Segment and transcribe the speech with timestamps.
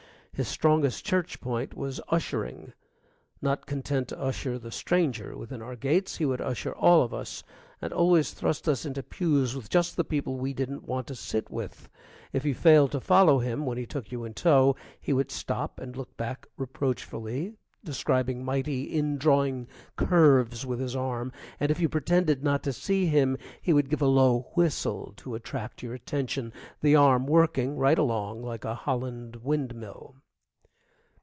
[0.33, 2.73] His strongest church point was ushering.
[3.43, 7.43] Not content to usher the stranger within our gates, he would usher all of us,
[7.79, 11.51] and always thrust us into pews with just the people we didn't want to sit
[11.51, 11.89] with.
[12.33, 15.79] If you failed to follow him when he took you in tow, he would stop
[15.79, 22.43] and look back reproachfully, describing mighty indrawing curves with his arm; and if you pretended
[22.43, 26.95] not to see him, he would give a low whistle to attract your attention, the
[26.95, 30.15] arm working right along, like a Holland windmill.